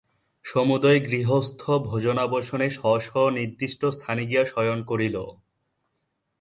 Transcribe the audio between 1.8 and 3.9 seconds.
ভোজনাবসানে স্ব স্ব নির্দিষ্ট